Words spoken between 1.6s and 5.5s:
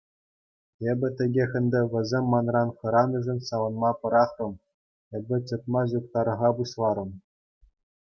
ӗнтӗ вӗсем манран хӑранишӗн савӑнма пӑрахрӑм— эпӗ